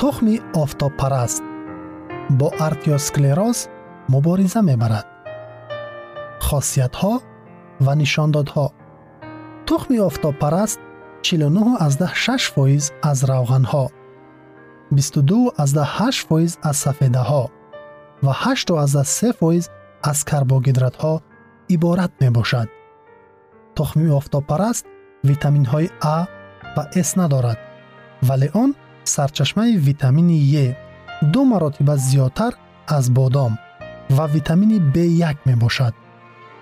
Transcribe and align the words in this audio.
тухми 0.00 0.40
офтобпараст. 0.54 1.42
Бо 2.30 2.52
артиосклероз 2.58 3.68
мубориза 4.08 4.60
мебарад. 4.62 5.06
Хосиятҳо 6.46 7.14
ва 7.84 7.92
нишондодҳо. 8.00 8.66
Тухми 9.66 9.98
офтобпараст 10.08 10.80
49 11.22 12.54
фоиз 12.54 12.84
аз 13.10 13.18
равғанҳо 13.30 13.84
22 14.90 16.24
фоиз 16.28 16.52
аз 16.62 16.76
сафедаҳо 16.84 17.44
ва 18.24 18.32
83 18.44 19.32
фоиз 19.40 19.64
аз 20.10 20.18
карбогидратҳо 20.30 21.14
иборат 21.74 22.12
мебошад. 22.22 22.68
Тухми 23.76 24.08
офтобпараст 24.20 24.84
витаминҳои 25.28 25.88
а 26.14 26.16
ва 26.76 26.82
с 27.08 27.10
надорад 27.20 27.58
вале 28.28 28.48
он 28.62 28.70
تخم 29.10 29.24
آفتاب 29.24 29.50
پرست 29.50 29.56
سرچشمه 29.56 29.78
ویتامین 29.78 30.30
ی 30.30 30.74
دو 31.32 31.44
مراتب 31.44 31.96
زیادتر 31.96 32.52
از 32.88 33.14
بادام 33.14 33.58
و 34.10 34.22
ویتامین 34.22 34.92
B1 34.92 35.36
می 35.46 35.54
باشد. 35.54 35.94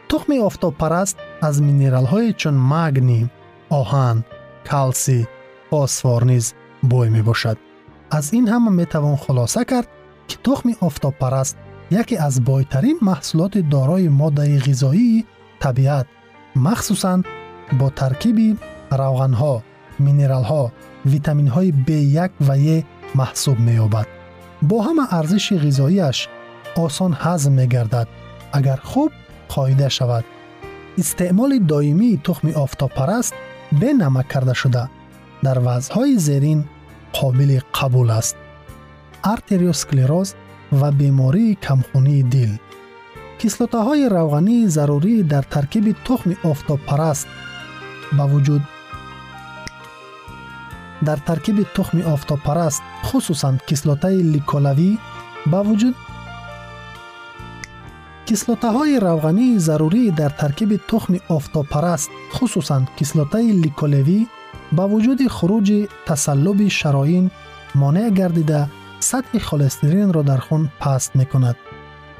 تخم 0.08 0.32
آفتاب 0.32 0.74
پرست 0.78 1.18
از 1.42 1.62
مینرال 1.62 2.04
های 2.04 2.32
چون 2.32 2.54
مگنی، 2.54 3.30
آهن، 3.70 4.24
کلسی، 4.66 5.26
فاسفور 5.70 6.24
نیز 6.24 6.54
بوی 6.82 7.08
می 7.08 7.22
باشد. 7.22 7.58
از 8.10 8.32
این 8.32 8.48
همه 8.48 8.70
می 8.70 8.86
توان 8.86 9.16
خلاصه 9.16 9.64
کرد 9.64 9.88
ویتامین 21.06 21.48
های 21.48 21.72
B1 21.86 22.30
و 22.48 22.58
ی 22.58 22.84
محسوب 23.14 23.58
می 23.58 23.72
یابد. 23.72 24.06
با 24.62 24.82
همه 24.82 25.14
ارزش 25.14 25.52
غذاییش 25.52 26.28
آسان 26.76 27.16
هضم 27.20 27.52
می 27.52 27.68
گردد 27.68 28.08
اگر 28.52 28.76
خوب 28.76 29.12
قایده 29.48 29.88
شود. 29.88 30.24
استعمال 30.98 31.58
دائمی 31.58 32.20
تخم 32.24 32.48
آفتاب 32.48 32.90
پرست 32.90 33.34
به 33.80 33.92
نمک 33.92 34.28
کرده 34.28 34.54
شده 34.54 34.88
در 35.42 35.58
وضعهای 35.64 36.16
زیرین 36.18 36.64
قابل 37.12 37.60
قبول 37.74 38.10
است. 38.10 38.36
ارتریوسکلروز 39.24 40.34
و 40.72 40.92
بیماری 40.92 41.54
کمخونی 41.54 42.22
دل 42.22 42.56
کسلوته 43.38 43.78
های 43.78 44.08
روغنی 44.08 44.68
ضروری 44.68 45.22
در 45.22 45.42
ترکیب 45.42 45.96
تخم 46.04 46.36
آفتاب 46.44 46.80
پرست 46.86 47.26
با 48.18 48.28
وجود 48.28 48.62
در 51.04 51.16
ترکیب 51.16 51.66
تخم 51.74 52.00
آفتاپرست 52.00 52.82
خصوصا 53.04 53.56
کیسلوتای 53.66 54.22
لیکولوی 54.22 54.98
با 55.46 55.64
وجود 55.64 55.94
کیسلوتاهای 58.26 59.00
روغنی 59.00 59.58
ضروری 59.58 60.10
در 60.10 60.28
ترکیب 60.28 60.80
تخم 60.88 61.16
آفتاپرست 61.28 62.10
خصوصا 62.32 62.82
کیسلوتای 62.96 63.52
لیکولوی 63.52 64.26
با 64.72 64.88
وجود 64.88 65.28
خروج 65.28 65.88
تسلب 66.06 66.68
شراین 66.68 67.30
مانع 67.74 68.10
گردیده 68.10 68.68
سطح 69.00 69.38
کلسترول 69.38 70.12
را 70.12 70.22
در 70.22 70.36
خون 70.36 70.68
پست 70.80 71.16
می‌کند. 71.16 71.56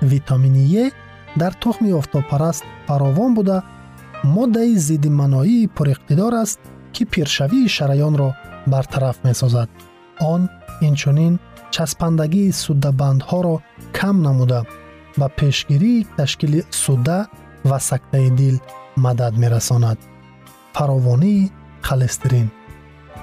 ویتامین 0.03 0.55
ای 0.55 0.93
در 1.39 1.51
تخم 1.51 1.93
آفتاپرست 1.93 2.65
فراوان 2.89 3.35
بوده 3.35 3.63
ماده 4.25 4.79
ضد 4.79 5.07
منوی 5.07 5.67
پر 5.67 5.89
اقتدار 5.89 6.35
است 6.35 6.59
که 6.93 7.05
پیرشوی 7.05 7.69
شریان 7.69 8.19
را 8.19 8.35
бартараф 8.68 9.18
месозад 9.24 9.70
он 10.20 10.50
инчунин 10.82 11.40
часпандагии 11.72 12.52
суддабандҳоро 12.64 13.56
кам 13.98 14.16
намуда 14.26 14.60
ба 15.20 15.28
пешгирии 15.38 16.08
ташкили 16.18 16.62
судда 16.70 17.28
ва 17.64 17.80
сактаи 17.80 18.30
дил 18.30 18.56
мадад 18.96 19.34
мерасонад 19.38 20.00
фаровонии 20.74 21.52
холестерин 21.82 22.48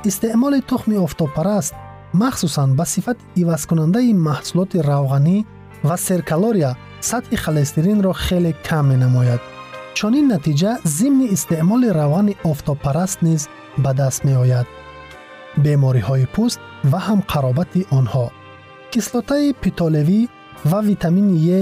истеъмоли 0.04 0.60
тухми 0.60 0.96
офтобпараст 1.06 1.74
махсусан 2.12 2.74
ба 2.78 2.84
сифати 2.86 3.24
ивазкунандаи 3.42 4.12
маҳсулоти 4.28 4.78
равғанӣ 4.90 5.36
ва 5.88 5.96
серкалория 6.08 6.72
сатҳи 7.10 7.36
холестеринро 7.44 8.12
хеле 8.24 8.52
кам 8.68 8.84
менамояд 8.92 9.40
чунин 9.94 10.26
натиҷа 10.34 10.72
зимни 10.96 11.26
истеъмоли 11.36 11.88
равғани 12.00 12.34
офтобпараст 12.50 13.18
низ 13.26 13.42
ба 13.84 13.90
даст 14.00 14.24
меояд 14.28 14.66
бемориҳои 15.64 16.26
пӯст 16.34 16.58
ва 16.90 16.98
ҳам 17.06 17.20
қаробати 17.32 17.82
онҳо 17.98 18.26
кислотаи 18.92 19.48
питолевӣ 19.62 20.20
ва 20.70 20.80
витамини 20.90 21.36
е 21.58 21.60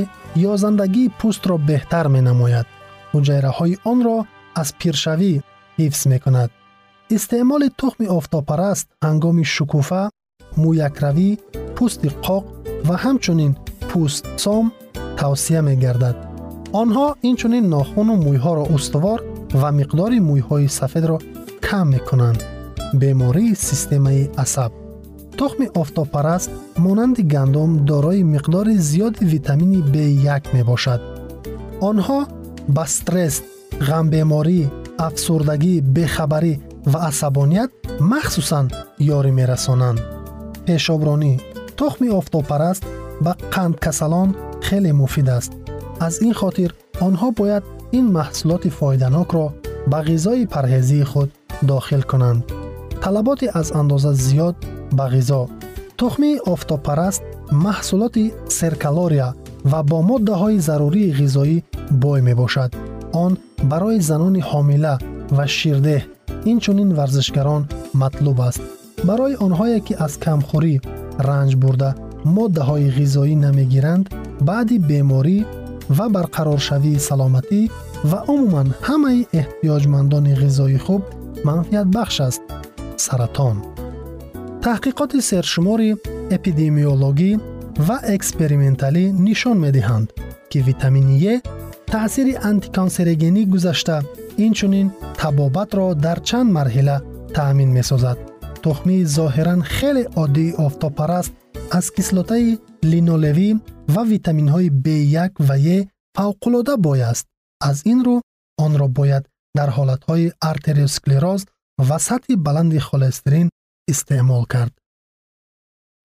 ёзандагии 0.52 1.12
пӯстро 1.20 1.54
беҳтар 1.68 2.06
менамояд 2.16 2.66
ҳуҷайраҳои 3.12 3.74
онро 3.92 4.16
аз 4.60 4.68
пиршавӣ 4.80 5.32
ҳифз 5.78 6.00
мекунад 6.12 6.50
истеъмоли 7.16 7.68
тухми 7.80 8.06
офтобпараст 8.18 8.86
ҳангоми 9.06 9.44
шукуфа 9.54 10.02
мӯякравӣ 10.62 11.30
пӯсти 11.76 12.08
қоқ 12.26 12.44
ва 12.88 12.96
ҳамчунин 13.04 13.52
пӯстсом 13.90 14.66
тавсия 15.18 15.60
мегардад 15.68 16.16
онҳо 16.82 17.06
инчунин 17.30 17.64
нохуну 17.74 18.14
мӯйҳоро 18.26 18.64
устувор 18.76 19.18
ва 19.60 19.68
миқдори 19.78 20.18
мӯйҳои 20.28 20.68
сафедро 20.78 21.16
кам 21.66 21.86
мекунанд 21.94 22.40
бемории 22.92 23.54
системаи 23.54 24.30
асаб 24.36 24.72
тухми 25.38 25.66
офтобпараст 25.74 26.50
монанди 26.76 27.22
гандум 27.22 27.84
дорои 27.84 28.22
миқдори 28.34 28.74
зиёди 28.90 29.24
витамини 29.24 29.80
b1 29.92 30.42
мебошад 30.54 31.00
онҳо 31.88 32.20
ба 32.76 32.84
стресс 32.86 33.36
ғамбеморӣ 33.88 34.60
афсурдагӣ 35.06 35.74
бехабарӣ 35.94 36.54
ва 36.92 36.98
асабоният 37.10 37.70
махсусан 38.10 38.66
ёрӣ 39.16 39.32
мерасонанд 39.38 39.98
пешобронӣ 40.66 41.32
тухми 41.78 42.08
офтобпараст 42.20 42.82
ба 43.24 43.32
қандкасалон 43.54 44.28
хеле 44.66 44.92
муфид 45.00 45.28
аст 45.38 45.52
аз 46.06 46.14
ин 46.26 46.34
хотир 46.40 46.70
онҳо 47.06 47.28
бояд 47.40 47.64
ин 47.98 48.06
маҳсулоти 48.18 48.70
фоиданокро 48.78 49.46
ба 49.90 49.98
ғизои 50.08 50.50
парҳезии 50.54 51.08
худ 51.10 51.28
дохил 51.70 52.02
кунанд 52.10 52.40
Талаботи 53.03 53.49
аз 53.53 53.71
андоза 53.75 54.13
зиёд 54.13 54.55
ба 54.97 55.05
ғизо. 55.13 55.49
Тухми 55.99 56.39
офтобпараст 56.53 57.23
маҳсулоти 57.51 58.31
серкалория 58.47 59.33
ва 59.71 59.83
бо 59.89 59.99
моддаҳои 60.09 60.59
зарурии 60.67 61.13
ғизоӣ 61.19 61.57
бой 61.91 62.21
мебошад. 62.21 62.71
Он 63.23 63.31
барои 63.71 63.99
занони 64.09 64.41
ҳомила 64.49 64.95
ва 65.37 65.45
ширдеҳ 65.57 66.01
инчунин 66.51 66.89
варзишгарон 66.99 67.63
матлуб 68.01 68.39
аст. 68.49 68.61
Барои 69.07 69.39
онҳое 69.45 69.79
ки 69.85 69.93
аз 70.05 70.13
камхӯрӣ 70.23 70.75
ранҷ 71.27 71.51
бурда 71.63 71.89
моддаҳои 72.37 72.93
ғизоӣ 72.97 73.35
намегиранд 73.45 74.05
баъди 74.47 74.77
беморӣ 74.89 75.37
ва 75.97 76.05
барқароршавии 76.15 77.03
саломатӣ 77.07 77.61
ва 78.11 78.19
умуман 78.33 78.67
ҳамаи 78.87 79.27
эҳтиёҷмандони 79.39 80.33
ғизои 80.41 80.77
хуб 80.85 81.01
манфиатбахш 81.47 82.17
аст 82.27 82.41
саратон. 83.05 83.57
Таҳқиқоти 84.65 85.19
сершумори 85.29 85.89
эпидемиологӣ 86.35 87.31
ва 87.87 87.97
эксперименталӣ 88.15 89.05
нишон 89.25 89.57
медиҳанд 89.65 90.07
ки 90.51 90.59
витамини 90.67 91.17
е 91.33 91.35
таъсири 91.93 92.33
антиконсерогенӣ 92.51 93.41
гузашта 93.53 93.97
инчунин 94.45 94.87
табобатро 95.19 95.87
дар 96.05 96.19
чанд 96.27 96.49
марҳила 96.57 96.97
таъмин 97.35 97.69
месозад. 97.77 98.17
Тухмии 98.63 99.07
зоҳиран 99.17 99.61
хеле 99.75 100.03
оддии 100.23 100.55
офтобпараст 100.65 101.31
аз 101.77 101.85
кислотаи 101.95 102.59
линолевӣ 102.91 103.49
ва 103.93 104.03
витаминҳои 104.13 104.69
b1 104.83 105.31
ва 105.47 105.55
е 105.77 105.77
фавқулода 106.17 106.73
бой 106.85 106.99
аст 107.11 107.25
аз 107.69 107.77
ин 107.91 107.99
рӯ 108.05 108.15
онро 108.65 108.87
бояд 108.97 109.23
дар 109.57 109.69
ҳолатҳои 109.77 110.33
артериосклероз 110.51 111.41
ва 111.77 111.97
сатҳи 112.07 112.35
баланди 112.35 112.79
холестерин 112.87 113.49
истеъмол 113.91 114.45
кард. 114.53 114.73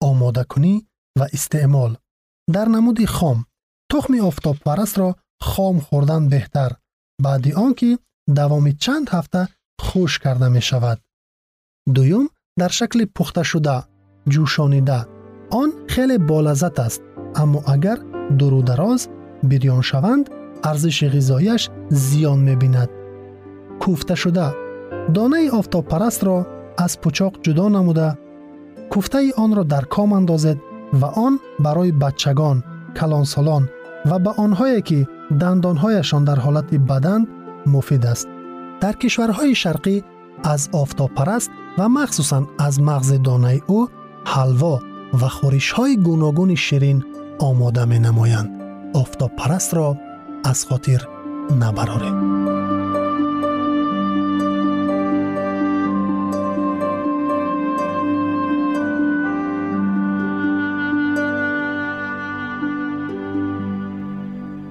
Омодакунӣ 0.09 0.75
ва 1.19 1.27
истеъмол. 1.37 1.91
Дар 2.55 2.67
намуди 2.75 3.05
хом 3.05 3.39
тухми 3.89 4.19
офтобпарастро 4.29 5.07
хом 5.49 5.75
хӯрдан 5.87 6.23
беҳтар 6.33 6.71
баъди 7.25 7.51
он 7.63 7.71
ки 7.79 7.89
давоми 8.37 8.73
чанд 8.83 9.07
ҳафта 9.15 9.41
хушк 9.85 10.21
карда 10.23 10.47
мешавад. 10.57 10.99
Дуюм 11.95 12.25
дар 12.59 12.71
шакли 12.79 13.05
пухташуда 13.15 13.77
ҷӯшонида 14.33 14.99
он 15.61 15.69
хеле 15.91 16.17
болаззат 16.29 16.77
аст 16.87 17.01
аммо 17.41 17.59
агар 17.73 17.99
дурудароз 18.39 19.01
бирён 19.49 19.81
шаванд 19.89 20.25
арзиши 20.69 21.07
ғизоияш 21.15 21.63
зиён 22.05 22.39
мебинад. 22.47 22.89
Кӯфташуда 23.81 24.47
донаи 25.16 25.48
офтобпарастро 25.58 26.36
аз 26.84 26.92
пӯчоқ 27.02 27.34
ҷудо 27.44 27.66
намуда 27.76 28.08
кӯфтаи 28.92 29.28
онро 29.44 29.62
дар 29.72 29.84
ком 29.94 30.10
андозед 30.18 30.58
ва 31.00 31.08
он 31.26 31.34
барои 31.64 31.92
бачагон 32.02 32.58
калонсолон 32.98 33.64
ва 34.08 34.16
ба 34.24 34.32
онҳое 34.44 34.80
ки 34.88 34.98
дандонҳояшон 35.40 36.22
дар 36.28 36.38
ҳолати 36.44 36.76
баданд 36.90 37.26
муфид 37.72 38.04
аст 38.12 38.26
дар 38.82 38.94
кишварҳои 39.00 39.54
шарқӣ 39.62 39.96
аз 40.52 40.62
офтобпараст 40.82 41.50
ва 41.78 41.86
махсусан 41.98 42.44
аз 42.66 42.74
мағзи 42.88 43.18
донаи 43.26 43.58
ӯ 43.78 43.80
ҳалво 44.32 44.74
ва 45.20 45.28
хӯришҳои 45.36 45.94
гуногуни 46.06 46.56
ширин 46.66 46.98
омода 47.48 47.84
менамоянд 47.92 48.50
офтобпарастро 49.02 49.88
аз 50.50 50.58
хотир 50.68 51.00
набароред 51.62 52.16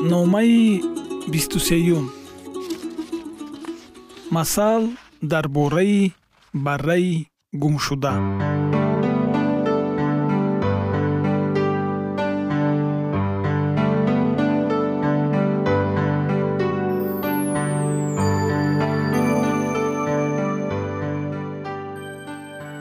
номаи 0.00 0.82
бисту 1.28 1.58
сеюм 1.58 2.10
масал 4.30 4.88
дар 5.20 5.48
бораи 5.48 6.12
барраи 6.52 7.28
гумшуда. 7.52 8.14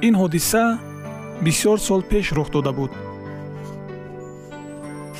Ин 0.01 0.15
ҳодиса 0.15 0.79
бисёр 1.41 1.79
сол 1.79 2.01
пеш 2.03 2.31
рух 2.31 2.51
дода 2.51 2.71
буд. 2.71 2.91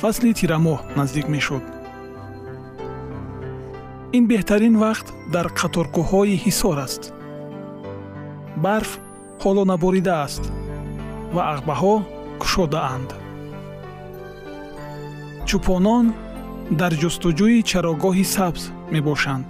Фасли 0.00 0.32
тирамоҳ 0.32 0.80
наздик 0.96 1.26
мешуд 1.28 1.77
ин 4.16 4.24
беҳтарин 4.30 4.74
вақт 4.84 5.06
дар 5.34 5.46
қаторкӯҳҳои 5.60 6.40
ҳисор 6.44 6.76
аст. 6.86 7.02
Барф 8.64 8.90
ҳоло 9.42 9.62
наборидааст 9.72 10.44
ва 11.34 11.42
ағбаҳо 11.54 11.94
кушодаанд 12.40 13.10
чӯпонон 15.48 16.06
дар 16.80 16.92
ҷустуҷӯи 17.02 17.58
чарогоҳи 17.70 18.24
сабз 18.34 18.62
мебошанд 18.94 19.48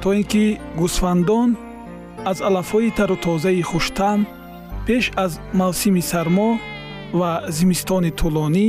то 0.00 0.08
ин 0.18 0.24
ки 0.32 0.44
гӯсфандон 0.80 1.48
аз 2.30 2.38
алафҳои 2.48 2.90
тару 2.98 3.16
тозаи 3.26 3.62
хуштаъм 3.70 4.20
пеш 4.86 5.04
аз 5.24 5.32
мавсими 5.60 6.02
сармо 6.10 6.50
ва 7.18 7.30
зимистони 7.56 8.10
тӯлонӣ 8.18 8.68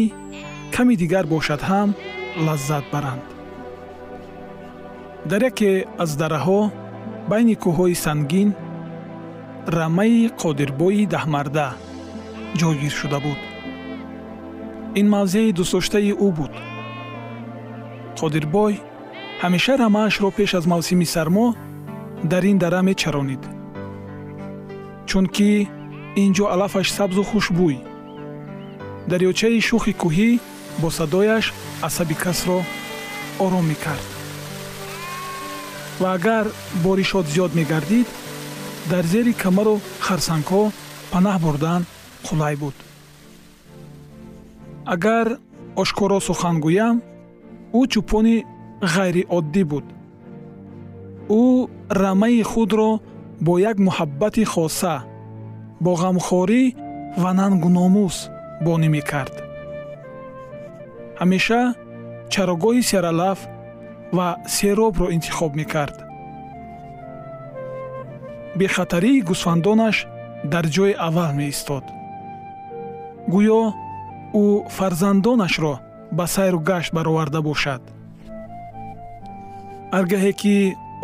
каме 0.74 0.94
дигар 1.04 1.26
бошад 1.34 1.62
ҳам 1.70 1.90
лаззат 2.46 2.86
баранд 2.94 3.24
дар 5.30 5.42
яке 5.52 5.72
аз 6.04 6.12
дараҳо 6.22 6.62
байни 7.32 7.56
кӯҳҳои 7.64 7.96
сангин 8.06 8.50
рамаи 9.78 10.22
қодирбои 10.42 11.04
даҳмарда 11.14 11.68
ҷойгир 12.60 12.94
шуда 13.00 13.20
буд. 13.26 13.40
ин 15.00 15.08
мавзеи 15.16 15.56
дӯстдоштаи 15.58 16.12
ӯ 16.26 16.30
буд. 16.38 16.54
қодирбой 18.20 18.74
ҳамеша 19.42 19.74
рамаашро 19.84 20.30
пеш 20.38 20.52
аз 20.60 20.66
мавсими 20.74 21.08
сармо 21.14 21.48
дар 22.32 22.44
ин 22.52 22.58
дара 22.64 22.82
мечаронид. 22.90 23.44
чунки 25.10 25.52
ин 26.24 26.30
ҷо 26.38 26.46
алафаш 26.54 26.88
сабзу 26.98 27.24
хушбӯй 27.30 27.78
дарёчаи 29.10 29.60
шухи 29.70 29.94
кӯҳӣ 30.02 30.30
бо 30.82 30.88
садояш 30.98 31.46
асаби 31.88 32.16
касро 32.24 32.60
ором 33.46 33.66
мекард 33.72 34.19
ва 36.00 36.14
агар 36.18 36.46
боришот 36.84 37.26
зиёд 37.34 37.52
мегардид 37.60 38.08
дар 38.92 39.04
зери 39.12 39.34
камару 39.34 39.76
харсангҳо 40.06 40.64
панаҳ 41.12 41.38
бурдан 41.44 41.82
қулай 42.28 42.56
буд. 42.62 42.76
Агар 44.94 45.28
ошкоро 45.82 46.20
сухан 46.28 46.56
гӯям 46.66 46.96
ӯ 47.80 47.82
чӯпони 47.92 48.38
ғайриоддӣ 48.94 49.64
буд. 49.72 49.86
Ӯ 51.42 51.44
рамаи 52.02 52.42
худро 52.52 52.90
бо 53.46 53.54
як 53.72 53.78
муҳаббати 53.88 54.44
хоса 54.54 54.96
бо 55.84 55.92
ғамхорӣ 56.02 56.64
ва 57.22 57.32
нангуномус 57.40 58.18
бонӣ 58.66 58.88
мекард. 58.96 59.36
Ҳамеша 61.20 61.62
чарогоҳи 62.34 62.82
сералаф 62.92 63.40
ва 64.12 64.38
серобро 64.46 65.12
интихоб 65.16 65.56
мекард. 65.56 65.98
Бехатарии 68.60 69.22
гӯсфандонаш 69.30 69.98
дар 70.52 70.66
ҷои 70.76 70.94
аввал 71.08 71.32
меистод. 71.40 71.86
Гӯё 73.34 73.62
ӯ 74.42 74.46
фарзандонашро 74.76 75.74
ба 76.18 76.26
сайру 76.36 76.60
гашт 76.70 76.92
бароварда 76.98 77.40
бошад. 77.50 77.82
Ҳаргаҳе 79.96 80.34
ки 80.42 80.56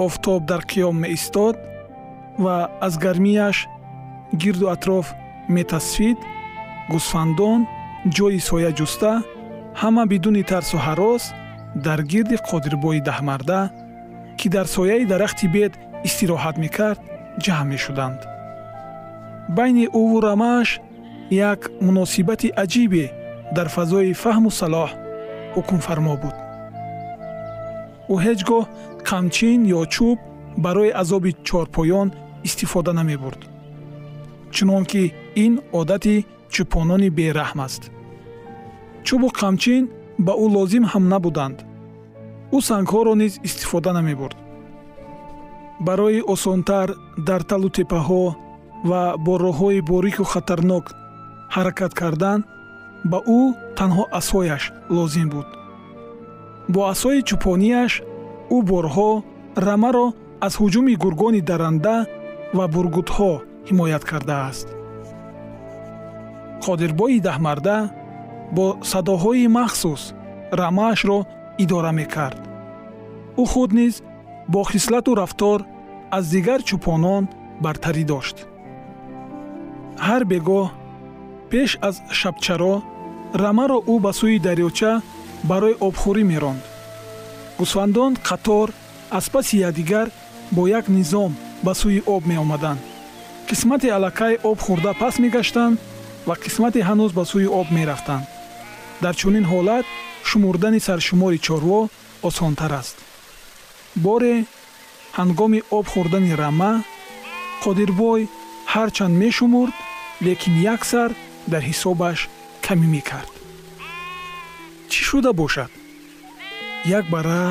офтоб 0.05 0.41
дар 0.49 0.61
қиём 0.71 0.95
меистод 1.03 1.55
ва 2.43 2.55
аз 2.85 2.93
гармияш 3.05 3.57
гирду 4.41 4.65
атроф 4.75 5.07
метасфид 5.55 6.17
гӯсфандон 6.91 7.61
ҷойи 8.15 8.39
соя 8.49 8.71
ҷуста 8.79 9.11
ҳама 9.81 10.03
бидуни 10.11 10.43
тарсу 10.51 10.77
ҳарос 10.85 11.23
дар 11.75 11.99
гирди 12.03 12.37
қодирбои 12.49 12.99
даҳмарда 13.09 13.59
ки 14.37 14.47
дар 14.49 14.67
сояи 14.75 15.05
дарахти 15.05 15.47
бед 15.47 15.73
истироҳат 16.07 16.55
мекард 16.63 16.99
ҷамъ 17.43 17.67
мешуданд. 17.73 18.19
Байни 19.57 19.85
ӯву 20.01 20.17
рамааш 20.27 20.69
як 21.51 21.59
муносибати 21.85 22.49
аҷибе 22.63 23.05
дар 23.55 23.67
фазои 23.75 24.13
фаҳму 24.23 24.51
салоҳ 24.61 24.89
ҳукмфармо 25.55 26.15
буд. 26.23 26.35
Ӯ 28.13 28.15
ҳеҷ 28.25 28.39
гоҳ 28.49 28.63
қамчин 29.09 29.59
ё 29.79 29.81
чӯб 29.93 30.17
барои 30.65 30.95
азоби 31.01 31.31
чорпоён 31.47 32.07
истифода 32.47 32.91
намебурд. 32.99 33.41
Чунон 34.55 34.83
ки 34.91 35.03
ин 35.45 35.53
одати 35.79 36.15
чӯпонони 36.53 37.09
бераҳм 37.19 37.59
аст. 37.67 37.83
Чӯбу 39.05 39.27
қамчин 39.41 39.83
ба 40.25 40.33
ӯ 40.43 40.45
лозим 40.55 40.85
ҳам 40.91 41.03
набуданд. 41.13 41.57
ӯ 42.55 42.57
сангҳоро 42.69 43.13
низ 43.21 43.33
истифода 43.47 43.91
намебурд. 43.97 44.37
Барои 45.87 46.21
осонтар 46.33 46.87
дар 47.27 47.41
талу 47.49 47.69
теппаҳо 47.77 48.23
ва 48.89 49.01
бо 49.25 49.33
роҳҳои 49.45 49.81
борику 49.91 50.23
хатарнок 50.33 50.85
ҳаракат 51.55 51.93
кардан 52.01 52.39
ба 53.11 53.19
ӯ 53.39 53.41
танҳо 53.77 54.03
асояш 54.19 54.63
лозим 54.95 55.27
буд. 55.33 55.47
Бо 56.73 56.79
асои 56.93 57.19
чӯпонияш 57.27 57.93
ӯ 58.55 58.57
борҳо 58.69 59.11
рамаро 59.67 60.07
аз 60.45 60.53
ҳуҷуми 60.61 60.93
гургони 61.03 61.41
дарранда 61.49 61.97
ва 62.57 62.65
бургутҳо 62.73 63.31
ҳимоят 63.67 64.03
кардааст. 64.09 64.67
Қодирбои 66.65 67.17
даҳмарда 67.27 67.77
бо 68.51 68.77
садоҳои 68.91 69.47
махсус 69.47 70.13
рамаашро 70.51 71.19
идора 71.63 71.91
мекард. 71.91 72.39
Ӯ 73.41 73.43
худ 73.51 73.71
низ 73.79 74.01
бо 74.47 74.63
хислату 74.63 75.11
рафтор 75.15 75.59
аз 76.11 76.25
дигар 76.33 76.59
чӯпонон 76.67 77.23
бартарӣ 77.63 78.03
дошт. 78.11 78.37
Ҳар 80.07 80.23
бегоҳ 80.31 80.67
пеш 81.49 81.71
аз 81.87 81.95
шабчаро 82.19 82.75
рамаро 83.41 83.79
ӯ 83.93 83.95
ба 84.05 84.11
сӯи 84.19 84.37
дарёча 84.47 84.93
барои 85.49 85.79
обхӯрӣ 85.87 86.23
меронд. 86.31 86.61
Гӯсфандон 87.59 88.13
қатор 88.27 88.67
аз 89.17 89.25
паси 89.33 89.55
якдигар 89.67 90.07
бо 90.55 90.61
як 90.79 90.85
низом 90.95 91.31
ба 91.65 91.73
сӯи 91.81 91.99
об 92.13 92.23
меомаданд. 92.29 92.81
Қисмати 93.49 93.87
аллакай 93.95 94.33
об 94.49 94.59
хӯрда 94.65 94.91
пас 95.01 95.15
мегаштанд 95.23 95.79
ва 96.27 96.35
қисмате 96.43 96.79
ҳанӯз 96.89 97.11
ба 97.17 97.23
сӯи 97.31 97.47
об 97.59 97.67
мерафтанд 97.77 98.25
дар 99.03 99.13
чунин 99.21 99.45
ҳолат 99.51 99.85
шумурдани 100.29 100.79
саршумори 100.87 101.39
чорво 101.47 101.79
осонтар 102.27 102.71
аст. 102.81 102.97
Боре 104.05 104.35
ҳангоми 105.19 105.59
об 105.77 105.85
хӯрдани 105.93 106.33
рама 106.41 106.73
қодирбой 107.63 108.21
ҳарчанд 108.73 109.15
мешумурд 109.23 109.75
лекин 110.25 110.55
як 110.73 110.81
сар 110.91 111.09
дар 111.51 111.61
ҳисобаш 111.69 112.19
камӣ 112.65 112.87
мекард. 112.95 113.31
Чӣ 114.91 115.01
шуда 115.09 115.31
бошад? 115.41 115.71
Як 116.97 117.05
бара 117.13 117.41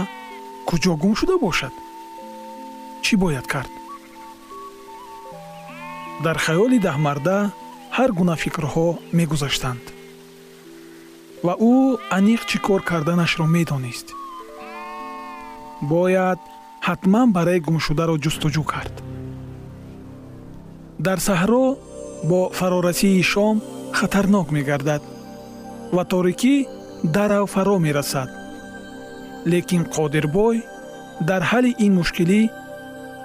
куҷо 0.68 0.92
гум 1.02 1.14
шуда 1.20 1.36
бошад? 1.46 1.74
Чӣ 3.04 3.14
бояд 3.22 3.46
кард? 3.54 3.72
Дар 6.24 6.36
хаёли 6.44 6.78
даҳмарда 6.86 7.38
ҳар 7.96 8.10
гуна 8.18 8.34
фикрҳо 8.42 8.86
мегузаштанд 9.18 9.93
ва 11.46 11.54
ӯ 11.72 11.76
аниқ 12.16 12.40
чӣ 12.48 12.58
кор 12.66 12.80
карданашро 12.90 13.46
медонист. 13.56 14.08
Бояд 15.92 16.40
ҳатман 16.86 17.28
барои 17.36 17.60
гумшударо 17.66 18.14
ҷустуҷӯ 18.24 18.64
кард. 18.72 18.94
Дар 21.06 21.18
саҳро 21.28 21.64
бо 22.30 22.40
фарорасии 22.58 23.22
шом 23.32 23.56
хатарнок 23.98 24.48
мегардад 24.56 25.02
ва 25.94 26.02
торикӣ 26.12 26.54
дарав 27.16 27.46
фаро 27.54 27.76
мерасад. 27.86 28.30
Лекин 29.52 29.82
қодирбой 29.94 30.56
дар 31.28 31.42
ҳалли 31.50 31.72
ин 31.84 31.92
мушкилӣ 31.98 32.40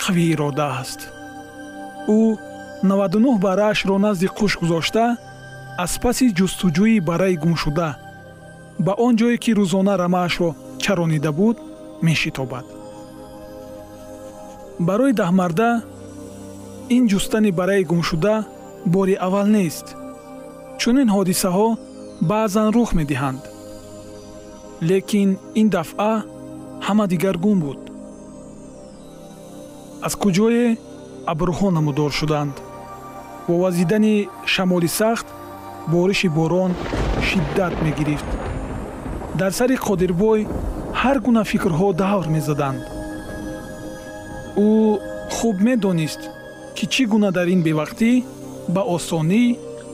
қавиирода 0.01 0.67
аст. 0.81 0.99
Ӯ 2.17 2.21
99 2.83 3.39
бараашро 3.45 3.97
назди 4.05 4.27
қуш 4.37 4.53
гузошта 4.61 5.05
аз 5.83 5.93
паси 6.03 6.25
ҷустуҷӯи 6.37 6.95
бараи 7.09 7.35
гумшуда 7.43 7.89
ба 8.85 8.93
он 9.05 9.13
ҷое 9.19 9.37
ки 9.43 9.51
рӯзона 9.59 9.93
рамаашро 10.03 10.49
чаронида 10.83 11.31
буд 11.39 11.57
мешитобад. 12.07 12.65
Барои 14.87 15.13
даҳмарда 15.21 15.69
ин 16.95 17.03
ҷустани 17.11 17.51
бараи 17.59 17.83
гумшуда 17.91 18.35
бори 18.93 19.15
аввал 19.25 19.47
нест 19.57 19.87
чунин 20.81 21.09
ҳодисаҳо 21.15 21.67
баъзан 22.29 22.67
рух 22.75 22.89
медиҳанд. 22.99 23.41
Лекин 24.89 25.29
ин 25.61 25.67
дафъа 25.75 26.13
ҳама 26.85 27.05
дигаргун 27.11 27.57
буд. 27.65 27.79
Аз 30.07 30.13
куҷое 30.23 30.65
абрҳо 31.31 31.67
намудор 31.77 32.11
шуданд. 32.19 32.55
Бо 33.47 33.53
вазидани 33.63 34.15
шамоли 34.53 34.89
сахт 34.99 35.27
бориши 35.93 36.29
борон 36.37 36.71
шиддат 37.27 37.73
мегирифт 37.85 38.29
дар 39.39 39.51
сари 39.59 39.75
қодирбой 39.87 40.39
ҳар 41.01 41.17
гуна 41.25 41.43
фикрҳо 41.51 41.87
давр 42.01 42.27
мезаданд. 42.35 42.81
Ӯ 44.67 44.69
хуб 45.35 45.55
медонист 45.67 46.21
ки 46.75 46.85
чӣ 46.93 47.03
гуна 47.11 47.29
дар 47.37 47.47
ин 47.55 47.61
бевақтӣ 47.67 48.11
ба 48.75 48.81
осонӣ 48.95 49.43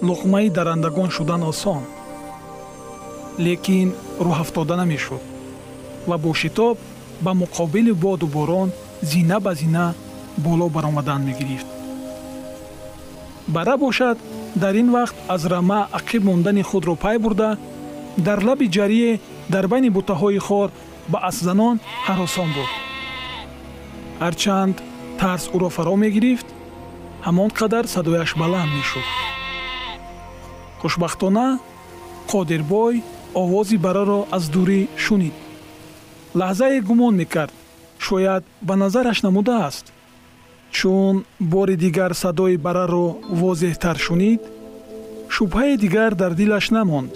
луқмаи 0.07 0.47
дарандагон 0.57 1.09
шудан 1.15 1.41
осон. 1.51 1.83
Лекин 3.45 3.89
рӯҳафтода 4.25 4.75
намешуд 4.81 5.23
ва 6.09 6.15
бо 6.23 6.31
шитоб 6.41 6.77
ба 7.25 7.31
муқобили 7.41 7.93
боду 8.05 8.27
борон 8.35 8.69
зина 9.11 9.37
ба 9.45 9.51
зина 9.61 9.85
боло 10.45 10.67
баромадан 10.75 11.21
мегирифт. 11.29 11.67
Бара 13.55 13.75
бошад 13.77 14.17
дар 14.61 14.73
ин 14.81 14.89
вақт 14.97 15.17
аз 15.33 15.41
рама 15.53 15.79
ақиб 15.99 16.21
мондани 16.29 16.63
худро 16.69 16.95
пай 17.03 17.17
бурда 17.23 17.49
дар 18.17 18.39
лаби 18.47 18.67
ҷарие 18.77 19.11
дар 19.53 19.65
байни 19.67 19.89
бутаҳои 19.97 20.39
хор 20.47 20.69
ба 21.11 21.17
аспзанон 21.29 21.75
ҳаросон 22.07 22.49
буд. 22.55 22.71
Ҳарчанд 24.23 24.75
тарс 25.19 25.45
ӯро 25.55 25.69
фаро 25.75 25.95
мегирифт 26.03 26.47
ҳамон 27.25 27.49
қадар 27.59 27.85
садояш 27.95 28.31
баланд 28.41 28.71
мешуд. 28.77 29.07
Хушбахтона 30.81 31.47
қодирбой 32.31 32.95
овози 33.41 33.77
бараро 33.85 34.19
аз 34.37 34.43
дурӣ 34.53 34.81
шунид. 35.03 35.35
Лаҳзае 36.39 36.79
гумон 36.89 37.13
мекард. 37.21 37.53
Шояд 38.07 38.43
ба 38.67 38.75
назараш 38.75 39.19
намудааст. 39.25 39.85
Чун 40.75 41.15
бори 41.39 41.75
дигар 41.85 42.11
садои 42.23 42.57
бараро 42.65 43.07
возеҳтар 43.41 43.97
шунид 44.05 44.41
шубҳае 45.35 45.75
дигар 45.83 46.11
дар 46.21 46.31
дилаш 46.39 46.65
намонд 46.77 47.11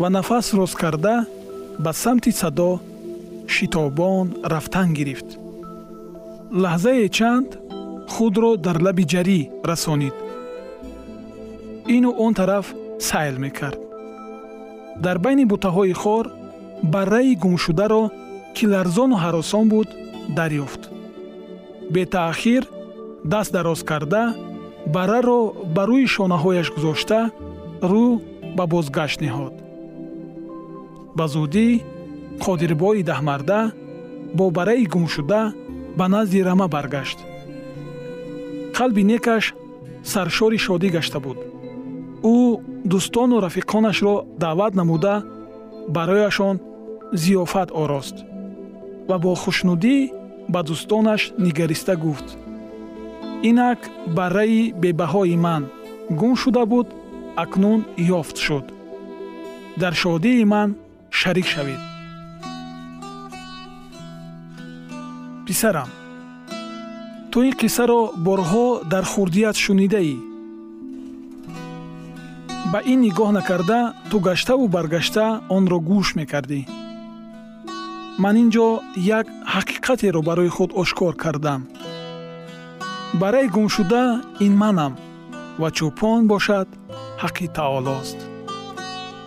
ва 0.00 0.08
нафас 0.16 0.46
рост 0.58 0.76
карда 0.82 1.14
ба 1.84 1.92
самти 1.92 2.30
садо 2.40 2.70
шитобон 3.54 4.26
рафтан 4.52 4.88
гирифт. 4.98 5.28
Лаҳзае 6.62 7.08
чанд 7.16 7.50
худро 8.12 8.50
дар 8.66 8.76
лаби 8.84 9.04
ҷарӣ 9.12 9.40
расонид. 9.70 10.16
Ину 11.96 12.10
он 12.24 12.32
тараф 12.38 12.66
сайл 13.08 13.36
мекард. 13.44 13.80
Дар 15.04 15.16
байни 15.24 15.44
бутаҳои 15.52 15.94
хор 16.02 16.24
барраи 16.94 17.34
гумшударо 17.42 18.04
ки 18.56 18.64
ларзону 18.72 19.16
ҳаросон 19.24 19.64
буд 19.72 19.88
дарёфт. 20.38 20.82
Бетаъхир 21.94 22.62
даст 23.32 23.52
дароз 23.56 23.80
карда 23.90 24.24
барраро 24.94 25.40
ба 25.74 25.82
рӯи 25.90 26.06
шонаҳояш 26.14 26.68
гузошта 26.74 27.20
рӯ 27.90 28.06
ба 28.56 28.64
бозгашт 28.72 29.18
неҳод 29.24 29.54
ба 31.18 31.24
зудӣ 31.34 31.68
қодирбои 32.44 33.02
даҳмарда 33.10 33.60
бо 34.36 34.44
бараи 34.56 34.84
гумшуда 34.92 35.42
ба 35.98 36.06
назди 36.14 36.40
рама 36.48 36.66
баргашт. 36.74 37.18
Қалби 38.76 39.02
некаш 39.12 39.44
саршори 40.12 40.58
шодӣ 40.66 40.88
гашта 40.96 41.18
буд. 41.24 41.38
Ӯ 42.34 42.36
дӯстону 42.90 43.36
рафиқонашро 43.46 44.14
даъват 44.42 44.72
намуда 44.80 45.14
барояшон 45.96 46.56
зиёфат 47.22 47.68
орост 47.82 48.16
ва 49.08 49.16
бо 49.24 49.32
хушнудӣ 49.42 49.96
ба 50.52 50.60
дӯстонаш 50.68 51.22
нигариста 51.44 51.94
гуфт. 52.04 52.28
Инак 53.48 53.80
барраи 54.16 54.72
бебаҳои 54.82 55.36
ман 55.46 55.62
гум 56.18 56.34
шуда 56.42 56.64
буд 56.72 56.88
акнун 57.42 57.80
ёфт 58.20 58.36
шуд. 58.44 58.66
Дар 59.80 59.94
шодии 60.02 60.44
ман 60.52 60.70
шарик 61.20 61.46
шавед. 61.54 61.82
Писарам 65.46 65.90
ту 67.30 67.38
ин 67.48 67.54
қиссаро 67.60 68.00
борҳо 68.26 68.66
дар 68.92 69.04
хурдият 69.12 69.56
шунидаӣ? 69.64 70.16
Ба 72.72 72.78
ин 72.92 72.98
нигоҳ 73.06 73.30
накарда 73.38 73.80
ту 74.10 74.16
гаштаву 74.26 74.66
баргашта 74.76 75.26
онро 75.56 75.78
гӯш 75.90 76.08
мекардӣ. 76.18 76.60
Ман 78.22 78.34
ин 78.42 78.48
ҷо 78.54 78.68
як 79.18 79.26
ҳақиқатеро 79.54 80.20
барои 80.28 80.50
худ 80.56 80.70
ошкор 80.82 81.14
кардам. 81.22 81.60
Барои 83.22 83.48
гумшуда 83.54 84.04
ин 84.46 84.54
манам 84.62 84.92
ва 85.60 85.68
чӯпон 85.76 86.20
бошад 86.32 86.68
ҳаққи 87.22 87.46
таолост. 87.58 88.18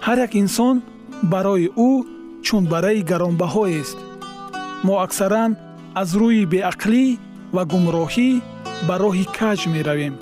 Ҳар 0.05 0.17
як 0.25 0.33
инсон 0.43 0.75
барои 1.31 1.67
ӯ 1.89 1.91
чун 2.45 2.63
бараи 2.73 3.01
гаронбаҳоест. 3.09 3.97
Мо 4.85 4.95
аксаран 5.05 5.51
аз 6.01 6.09
рӯи 6.21 6.43
беақлӣ 6.53 7.05
ва 7.55 7.63
гумроҳӣ 7.71 8.29
ба 8.87 8.95
роҳи 9.03 9.25
каҷ 9.37 9.59
меравем 9.73 10.13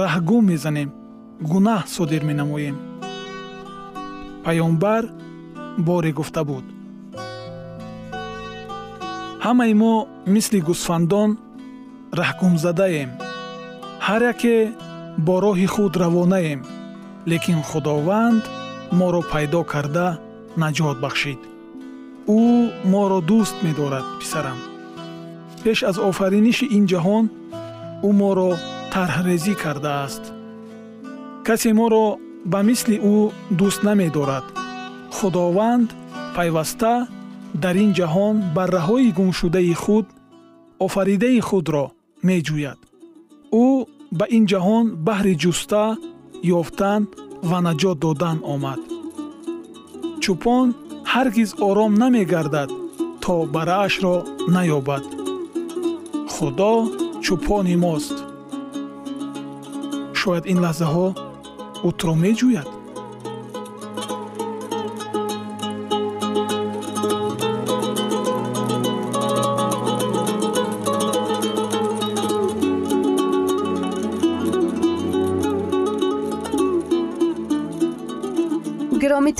раҳгум 0.00 0.42
мезанем 0.50 0.90
гунаҳ 1.50 1.82
содир 1.94 2.22
менамоем. 2.30 2.76
Паёнбар 4.44 5.04
боре 5.86 6.12
гуфта 6.18 6.42
буд. 6.48 6.66
Ҳамаи 9.44 9.74
мо 9.82 9.94
мисли 10.34 10.60
гӯсфандон 10.68 11.30
раҳгумзадаем. 12.20 13.10
Ҳар 14.06 14.22
яке 14.32 14.56
бо 15.26 15.34
роҳи 15.44 15.68
худ 15.74 15.92
равонаем 16.02 16.60
лекин 17.30 17.60
худованд 17.68 18.42
моро 18.98 19.22
пайдо 19.32 19.62
карда 19.72 20.08
наҷот 20.61 20.97
бахшид 21.05 21.41
ӯ 22.39 22.41
моро 22.91 23.19
дӯст 23.29 23.55
медорад 23.65 24.05
писарам 24.19 24.59
пеш 25.63 25.79
аз 25.89 25.97
офариниши 26.09 26.65
ин 26.77 26.83
ҷаҳон 26.91 27.25
ӯ 28.07 28.09
моро 28.21 28.51
тарҳрезӣ 28.93 29.53
кардааст 29.63 30.23
касе 31.47 31.71
моро 31.79 32.05
ба 32.51 32.59
мисли 32.69 32.97
ӯ 33.13 33.17
дӯст 33.59 33.79
намедорад 33.87 34.45
худованд 35.15 35.89
пайваста 36.35 36.93
дар 37.63 37.75
ин 37.83 37.91
ҷаҳон 37.99 38.35
барраҳои 38.55 39.09
гумшудаи 39.17 39.73
худ 39.83 40.05
офаридаи 40.85 41.39
худро 41.47 41.85
меҷӯяд 42.27 42.79
ӯ 43.65 43.67
ба 44.17 44.25
ин 44.37 44.43
ҷаҳон 44.51 44.85
баҳри 45.07 45.33
ҷуста 45.43 45.83
ёфтан 46.59 47.01
ва 47.49 47.57
наҷот 47.67 47.97
додан 48.05 48.37
омад 48.53 48.81
Чӯпон 50.22 50.66
ҳаргиз 51.12 51.50
ором 51.68 51.92
намегардад 52.02 52.70
то 53.22 53.34
бараашро 53.54 54.16
наёбад. 54.54 55.04
Худо 56.32 56.72
чӯпони 57.24 57.76
мост. 57.84 58.16
Шояд 60.20 60.44
ин 60.52 60.58
лаҳзаҳо 60.64 61.06
ӯтро 61.88 62.12
меҷӯяд 62.24 62.68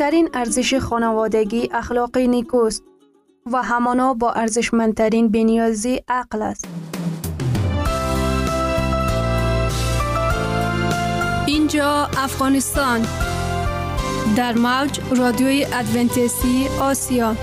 گرامیترین 0.00 0.28
ارزش 0.34 0.74
خانوادگی 0.74 1.68
اخلاق 1.72 2.18
نیکوست 2.18 2.84
و 3.52 3.62
همانا 3.62 4.14
با 4.14 4.32
ارزشمندترین 4.32 5.28
بنیازی 5.28 6.00
عقل 6.08 6.42
است. 6.42 6.68
اینجا 11.46 12.08
افغانستان 12.18 13.06
در 14.36 14.52
موج 14.52 15.00
رادیوی 15.16 15.66
ادونتیستی 15.72 16.68
آسیا 16.80 17.36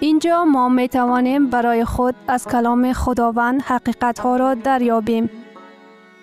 اینجا 0.00 0.44
ما 0.44 0.68
می 0.68 0.88
توانیم 0.88 1.50
برای 1.50 1.84
خود 1.84 2.14
از 2.28 2.46
کلام 2.46 2.92
خداوند 2.92 3.62
حقیقت 3.62 4.18
ها 4.18 4.36
را 4.36 4.54
دریابیم. 4.54 5.43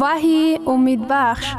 وحی 0.00 0.58
امید 0.66 1.00
بخش. 1.08 1.54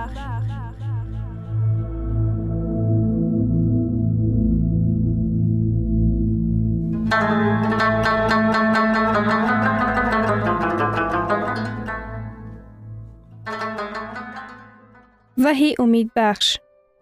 وحی 15.38 15.76
امید 15.80 16.12
بخش. 16.16 16.60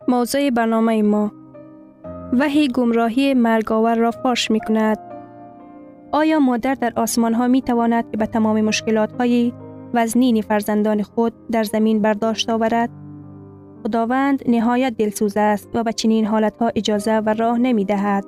موضوع 0.07 0.49
برنامه 0.49 1.01
ما. 1.01 1.31
وحی 2.33 2.67
گمراهی 2.67 3.33
مرگاور 3.33 3.95
را 3.95 4.11
فاش 4.11 4.51
می 4.51 4.59
کند 4.59 4.97
آیا 6.11 6.39
مادر 6.39 6.73
در 6.73 6.93
آسمان 6.95 7.33
ها 7.33 7.47
می 7.47 7.61
تواند 7.61 8.11
که 8.11 8.17
به 8.17 8.25
تمام 8.25 8.61
مشکلات 8.61 9.11
های 9.11 9.53
وزنین 9.93 10.41
فرزندان 10.41 11.03
خود 11.03 11.33
در 11.51 11.63
زمین 11.63 12.01
برداشت 12.01 12.49
آورد؟ 12.49 12.89
خداوند 13.83 14.43
نهایت 14.49 14.97
دلسوز 14.97 15.37
است 15.37 15.69
و 15.73 15.83
به 15.83 15.93
چنین 15.93 16.25
حالت 16.25 16.57
ها 16.57 16.71
اجازه 16.75 17.17
و 17.17 17.29
راه 17.29 17.57
نمی 17.57 17.85
دهد. 17.85 18.25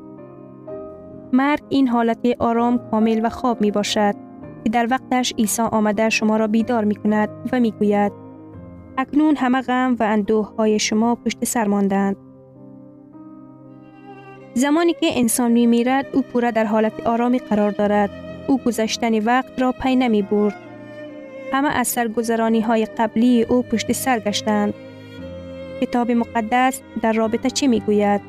مرگ 1.34 1.62
این 1.70 1.88
حالت 1.88 2.28
آرام 2.40 2.80
کامل 2.92 3.22
و 3.24 3.30
خواب 3.30 3.62
می 3.62 3.72
باشد 3.72 4.16
که 4.64 4.70
در 4.70 4.88
وقتش 4.92 5.34
عیسی 5.38 5.62
آمده 5.62 6.10
شما 6.10 6.38
را 6.38 6.48
بیدار 6.48 6.84
می 6.84 6.96
کند 6.96 7.30
و 7.52 7.60
می 7.60 7.72
گوید 7.72 8.12
اکنون 8.98 9.36
همه 9.36 9.62
غم 9.62 9.96
و 10.00 10.04
اندوه 10.04 10.56
های 10.56 10.80
شما 10.80 11.16
پشت 11.16 11.46
سر 11.46 11.68
ماندند. 11.68 12.16
زمانی 14.54 14.94
که 14.94 15.08
انسان 15.20 15.52
می 15.52 15.68
میرد 15.68 16.06
او 16.14 16.22
پورا 16.22 16.52
در 16.52 16.66
حالت 16.66 17.08
آرامی 17.08 17.40
قرار 17.40 17.72
دارد. 17.72 18.10
او 18.48 18.58
گذشتن 18.58 19.20
وقت 19.20 19.62
را 19.62 19.72
پی 19.72 19.96
نمی 19.96 20.22
برد. 20.22 20.65
همه 21.54 21.70
از 21.70 21.88
سرگذرانی 21.88 22.62
های 22.62 22.86
قبلی 22.86 23.44
او 23.44 23.62
پشت 23.62 23.92
سر 23.92 24.20
گشتند. 24.20 24.74
کتاب 25.82 26.12
مقدس 26.12 26.82
در 27.02 27.14
رابطه 27.14 27.50
چه 27.50 27.68
می 27.68 27.80
گوید؟ 27.80 28.22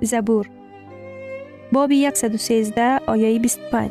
زبور 0.00 0.48
باب 1.72 1.90
113 2.14 3.00
آیه 3.06 3.38
25 3.38 3.90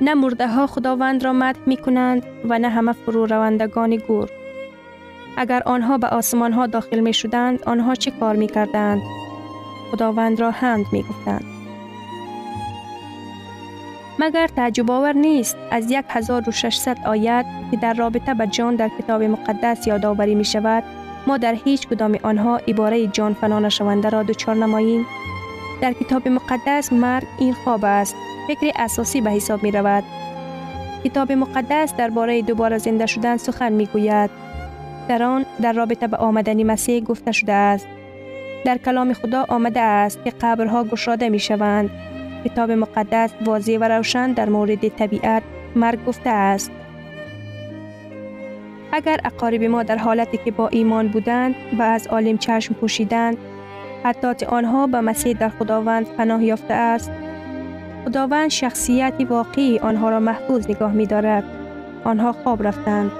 نه 0.00 0.14
مرده 0.14 0.48
ها 0.48 0.66
خداوند 0.66 1.24
را 1.24 1.32
مدح 1.32 1.60
می 1.66 1.76
کنند 1.76 2.22
و 2.48 2.58
نه 2.58 2.68
همه 2.68 2.92
فرو 2.92 3.26
روندگان 3.26 3.96
گور. 3.96 4.30
اگر 5.36 5.62
آنها 5.66 5.98
به 5.98 6.06
آسمان 6.06 6.52
ها 6.52 6.66
داخل 6.66 7.00
می 7.00 7.14
شدند 7.14 7.62
آنها 7.62 7.94
چه 7.94 8.10
کار 8.10 8.36
می 8.36 8.46
کردند؟ 8.46 9.02
خداوند 9.90 10.40
را 10.40 10.50
حمد 10.50 10.86
می 10.92 11.02
گفتند. 11.02 11.57
مگر 14.18 14.46
تعجب 14.46 14.90
آور 14.90 15.12
نیست؟ 15.12 15.56
از 15.70 15.92
1600 16.08 16.98
آیت 17.06 17.46
که 17.70 17.76
در 17.76 17.94
رابطه 17.94 18.34
به 18.34 18.46
جان 18.46 18.76
در 18.76 18.90
کتاب 18.98 19.22
مقدس 19.22 19.86
یادآوری 19.86 20.34
می 20.34 20.44
شود 20.44 20.84
ما 21.26 21.36
در 21.36 21.56
هیچ 21.64 21.88
کدام 21.88 22.18
آنها 22.22 22.56
عباره 22.56 23.06
جان 23.06 23.34
فنا 23.34 23.68
شونده 23.68 24.08
را 24.08 24.22
دچار 24.22 24.54
نماییم؟ 24.54 25.06
در 25.80 25.92
کتاب 25.92 26.28
مقدس 26.28 26.92
مرگ 26.92 27.24
این 27.38 27.54
خواب 27.54 27.84
است 27.84 28.14
فکر 28.48 28.72
اساسی 28.76 29.20
به 29.20 29.30
حساب 29.30 29.62
می 29.62 29.70
رود. 29.70 30.04
کتاب 31.04 31.32
مقدس 31.32 31.94
درباره 31.96 32.42
دوباره 32.42 32.78
زنده 32.78 33.06
شدن 33.06 33.36
سخن 33.36 33.72
می 33.72 33.86
گوید. 33.86 34.30
در 35.08 35.22
آن 35.22 35.46
در 35.62 35.72
رابطه 35.72 36.06
به 36.06 36.16
آمدنی 36.16 36.64
مسیح 36.64 37.04
گفته 37.04 37.32
شده 37.32 37.52
است. 37.52 37.86
در 38.64 38.78
کلام 38.78 39.12
خدا 39.12 39.46
آمده 39.48 39.80
است 39.80 40.24
که 40.24 40.32
قبرها 40.40 40.84
گشاده 40.84 41.28
می 41.28 41.38
شوند. 41.38 41.90
کتاب 42.44 42.70
مقدس 42.70 43.30
واضح 43.44 43.78
و 43.80 43.84
روشن 43.84 44.32
در 44.32 44.48
مورد 44.48 44.88
طبیعت 44.88 45.42
مرگ 45.76 46.04
گفته 46.04 46.30
است 46.30 46.70
اگر 48.92 49.20
اقارب 49.24 49.62
ما 49.62 49.82
در 49.82 49.96
حالتی 49.96 50.38
که 50.44 50.50
با 50.50 50.68
ایمان 50.68 51.08
بودند 51.08 51.54
و 51.78 51.82
از 51.82 52.06
عالم 52.06 52.38
چشم 52.38 52.74
پوشیدند 52.74 53.36
حتی 54.04 54.46
آنها 54.46 54.86
به 54.86 55.00
مسیح 55.00 55.32
در 55.32 55.48
خداوند 55.48 56.06
پناه 56.06 56.44
یافته 56.44 56.74
است 56.74 57.10
خداوند 58.04 58.50
شخصیتی 58.50 59.24
واقعی 59.24 59.78
آنها 59.78 60.10
را 60.10 60.20
محفوظ 60.20 60.70
نگاه 60.70 60.92
می 60.92 61.06
دارد. 61.06 61.44
آنها 62.04 62.32
خواب 62.32 62.66
رفتند. 62.66 63.10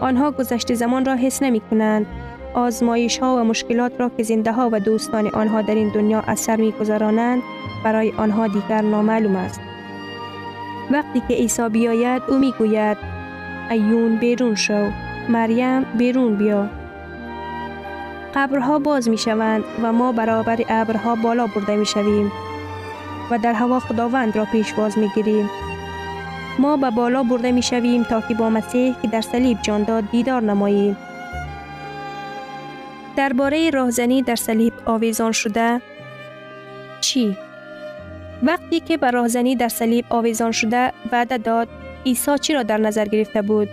آنها 0.00 0.30
گذشته 0.30 0.74
زمان 0.74 1.04
را 1.04 1.14
حس 1.14 1.42
نمی 1.42 1.60
کنند. 1.60 2.06
آزمایش 2.54 3.18
ها 3.18 3.36
و 3.36 3.44
مشکلات 3.44 3.92
را 3.98 4.10
که 4.16 4.22
زنده 4.22 4.52
ها 4.52 4.68
و 4.72 4.80
دوستان 4.80 5.26
آنها 5.26 5.62
در 5.62 5.74
این 5.74 5.88
دنیا 5.88 6.20
اثر 6.26 6.56
می 6.56 6.72
گذرانند 6.72 7.42
برای 7.84 8.12
آنها 8.12 8.46
دیگر 8.46 8.82
نامعلوم 8.82 9.36
است. 9.36 9.60
وقتی 10.90 11.22
که 11.28 11.34
عیسی 11.34 11.68
بیاید 11.68 12.22
او 12.28 12.38
می 12.38 12.54
گوید 12.58 12.96
ایون 13.70 14.16
بیرون 14.16 14.54
شو 14.54 14.90
مریم 15.28 15.82
بیرون 15.82 16.36
بیا 16.36 16.68
قبرها 18.34 18.78
باز 18.78 19.08
می 19.08 19.18
شوند 19.18 19.64
و 19.82 19.92
ما 19.92 20.12
برابر 20.12 20.58
ابرها 20.68 21.14
بالا 21.14 21.46
برده 21.46 21.76
می 21.76 21.86
شویم 21.86 22.32
و 23.30 23.38
در 23.38 23.52
هوا 23.52 23.80
خداوند 23.80 24.36
را 24.36 24.44
پیش 24.44 24.72
باز 24.72 24.98
می 24.98 25.08
گیریم. 25.08 25.50
ما 26.58 26.76
به 26.76 26.90
بالا 26.90 27.22
برده 27.22 27.52
می 27.52 27.62
شویم 27.62 28.02
تا 28.02 28.20
که 28.20 28.34
با 28.34 28.50
مسیح 28.50 28.94
که 29.02 29.08
در 29.08 29.20
صلیب 29.20 29.58
جان 29.62 29.82
داد 29.82 30.10
دیدار 30.10 30.42
نماییم. 30.42 30.96
درباره 33.16 33.70
راهزنی 33.70 34.22
در 34.22 34.36
صلیب 34.36 34.72
آویزان 34.86 35.32
شده 35.32 35.80
چی؟ 37.00 37.36
وقتی 38.42 38.80
که 38.80 38.96
به 38.96 39.10
راهزنی 39.10 39.56
در 39.56 39.68
صلیب 39.68 40.04
آویزان 40.08 40.52
شده 40.52 40.92
وعده 41.12 41.38
داد 41.38 41.68
عیسی 42.06 42.38
چی 42.38 42.54
را 42.54 42.62
در 42.62 42.78
نظر 42.78 43.04
گرفته 43.04 43.42
بود؟ 43.42 43.68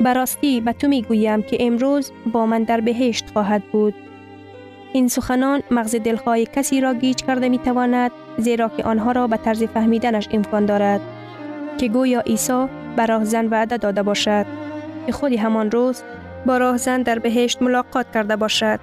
براستی 0.00 0.60
به 0.60 0.72
تو 0.72 0.88
می 0.88 1.02
گویم 1.02 1.42
که 1.42 1.56
امروز 1.60 2.12
با 2.32 2.46
من 2.46 2.62
در 2.62 2.80
بهشت 2.80 3.24
خواهد 3.32 3.62
بود. 3.64 3.94
این 4.92 5.08
سخنان 5.08 5.62
مغز 5.70 5.96
دلخواه 5.96 6.44
کسی 6.44 6.80
را 6.80 6.94
گیج 6.94 7.16
کرده 7.16 7.48
می 7.48 7.58
تواند 7.58 8.10
زیرا 8.38 8.68
که 8.68 8.84
آنها 8.84 9.12
را 9.12 9.26
به 9.26 9.36
طرز 9.36 9.62
فهمیدنش 9.62 10.28
امکان 10.32 10.66
دارد 10.66 11.00
که 11.78 11.88
گویا 11.88 12.20
عیسی 12.20 12.66
به 12.96 13.06
راهزن 13.06 13.46
وعده 13.46 13.76
داده 13.76 14.02
باشد 14.02 14.46
که 15.06 15.12
خودی 15.12 15.36
همان 15.36 15.70
روز 15.70 16.02
با 16.46 16.58
راهزن 16.58 17.02
در 17.02 17.18
بهشت 17.18 17.62
ملاقات 17.62 18.06
کرده 18.14 18.36
باشد. 18.36 18.80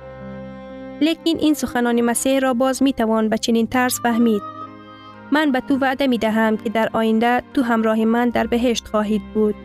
لیکن 1.01 1.39
این 1.39 1.53
سخنان 1.53 2.01
مسیح 2.01 2.39
را 2.39 2.53
باز 2.53 2.83
می 2.83 2.93
توان 2.93 3.29
به 3.29 3.37
چنین 3.37 3.67
طرز 3.67 3.99
فهمید. 3.99 4.41
من 5.31 5.51
به 5.51 5.59
تو 5.59 5.77
وعده 5.77 6.07
می 6.07 6.17
دهم 6.17 6.57
که 6.57 6.69
در 6.69 6.89
آینده 6.93 7.43
تو 7.53 7.61
همراه 7.61 8.05
من 8.05 8.29
در 8.29 8.47
بهشت 8.47 8.87
خواهید 8.87 9.21
بود. 9.33 9.55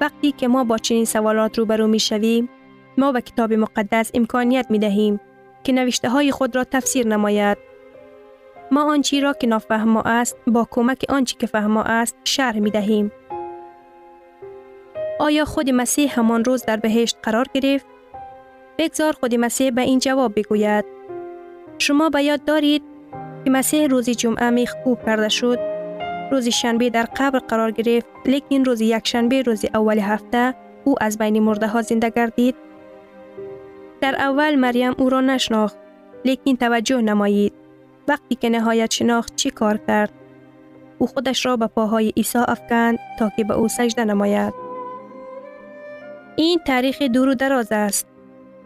وقتی 0.00 0.32
که 0.32 0.48
ما 0.48 0.64
با 0.64 0.78
چنین 0.78 1.04
سوالات 1.04 1.58
روبرو 1.58 1.86
می 1.86 2.00
شویم، 2.00 2.48
ما 2.98 3.12
به 3.12 3.20
کتاب 3.20 3.52
مقدس 3.52 4.10
امکانیت 4.14 4.66
می 4.70 4.78
دهیم 4.78 5.20
که 5.64 5.72
نوشته 5.72 6.08
های 6.08 6.30
خود 6.30 6.56
را 6.56 6.64
تفسیر 6.64 7.06
نماید. 7.06 7.58
ما 8.70 8.92
آنچی 8.92 9.20
را 9.20 9.32
که 9.32 9.46
نافهم 9.46 9.96
است 9.96 10.36
با 10.46 10.66
کمک 10.70 11.04
آنچی 11.08 11.36
که 11.36 11.46
فهم 11.46 11.76
است 11.76 12.16
شرح 12.24 12.58
می 12.58 12.70
دهیم. 12.70 13.12
آیا 15.20 15.44
خود 15.44 15.70
مسیح 15.70 16.18
همان 16.18 16.44
روز 16.44 16.64
در 16.64 16.76
بهشت 16.76 17.16
قرار 17.22 17.46
گرفت؟ 17.54 17.86
بگذار 18.78 19.12
خود 19.12 19.34
مسیح 19.34 19.70
به 19.70 19.82
این 19.82 19.98
جواب 19.98 20.32
بگوید. 20.36 20.84
شما 21.78 22.08
به 22.08 22.22
یاد 22.22 22.44
دارید 22.44 22.82
که 23.44 23.50
مسیح 23.50 23.86
روز 23.86 24.10
جمعه 24.10 24.50
میخ 24.50 24.74
خوب 24.84 25.06
کرده 25.06 25.28
شد. 25.28 25.58
روز 26.32 26.48
شنبه 26.48 26.90
در 26.90 27.08
قبر 27.16 27.38
قرار 27.38 27.70
گرفت 27.70 28.06
لیکن 28.26 28.64
روز 28.64 28.80
یک 28.80 29.08
شنبه 29.08 29.42
روز 29.42 29.64
اول 29.74 29.98
هفته 29.98 30.54
او 30.84 30.94
از 31.00 31.18
بین 31.18 31.38
مرده 31.38 31.66
ها 31.66 31.82
زنده 31.82 32.10
گردید. 32.10 32.54
در 34.00 34.14
اول 34.14 34.54
مریم 34.54 34.94
او 34.98 35.10
را 35.10 35.20
نشناخت 35.20 35.76
لیکن 36.24 36.56
توجه 36.56 37.00
نمایید. 37.00 37.52
وقتی 38.08 38.34
که 38.34 38.48
نهایت 38.48 38.90
شناخت 38.90 39.36
چی 39.36 39.50
کار 39.50 39.76
کرد؟ 39.76 40.12
او 40.98 41.06
خودش 41.06 41.46
را 41.46 41.56
به 41.56 41.66
پاهای 41.66 42.12
عیسی 42.16 42.38
افکند 42.38 42.98
تا 43.18 43.30
که 43.36 43.44
به 43.44 43.54
او 43.54 43.68
سجده 43.68 44.04
نماید. 44.04 44.69
این 46.40 46.58
تاریخ 46.66 47.02
دور 47.02 47.28
و 47.28 47.34
دراز 47.34 47.72
است 47.72 48.06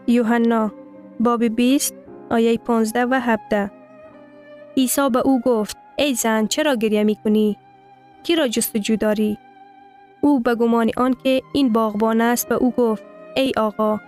یوحنا 0.07 0.71
باب 1.19 1.43
20 1.43 1.95
آیه 2.31 2.57
15 2.57 3.05
و 3.05 3.19
17 3.21 3.71
عیسی 4.77 5.09
به 5.09 5.19
او 5.19 5.41
گفت 5.41 5.77
ای 5.97 6.13
زن 6.13 6.47
چرا 6.47 6.75
گریه 6.75 7.03
می 7.03 7.15
کنی؟ 7.15 7.57
کی 8.23 8.35
را 8.35 8.47
جستجو 8.47 8.95
داری؟ 8.95 9.37
او 10.21 10.39
به 10.39 10.55
گمان 10.55 10.91
آن 10.97 11.15
که 11.23 11.41
این 11.53 11.73
باغبان 11.73 12.21
است 12.21 12.49
به 12.49 12.55
او 12.55 12.71
گفت 12.71 13.03
ای 13.35 13.51
آقا 13.57 13.99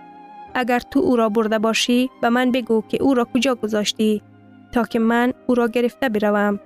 اگر 0.54 0.78
تو 0.78 1.00
او 1.00 1.16
را 1.16 1.28
برده 1.28 1.58
باشی 1.58 2.10
به 2.22 2.28
من 2.28 2.52
بگو 2.52 2.82
که 2.88 3.02
او 3.02 3.14
را 3.14 3.24
کجا 3.34 3.54
گذاشتی 3.54 4.22
تا 4.72 4.82
که 4.82 4.98
من 4.98 5.32
او 5.46 5.54
را 5.54 5.68
گرفته 5.68 6.08
بروم 6.08 6.60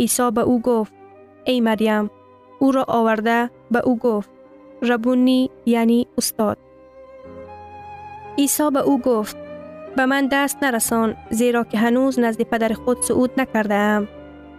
عیسی 0.00 0.30
به 0.30 0.40
او 0.40 0.60
گفت 0.60 0.92
ای 1.44 1.60
مریم 1.60 2.10
او 2.58 2.72
را 2.72 2.84
آورده 2.88 3.50
به 3.70 3.78
او 3.78 3.98
گفت 3.98 4.37
ربونی 4.82 5.50
یعنی 5.66 6.06
استاد 6.18 6.58
عیسی 8.38 8.70
به 8.70 8.80
او 8.80 9.00
گفت 9.00 9.36
به 9.96 10.06
من 10.06 10.28
دست 10.32 10.58
نرسان 10.62 11.16
زیرا 11.30 11.64
که 11.64 11.78
هنوز 11.78 12.18
نزد 12.18 12.42
پدر 12.42 12.72
خود 12.72 13.02
صعود 13.02 13.30
نکرده 13.40 13.74
ام 13.74 14.08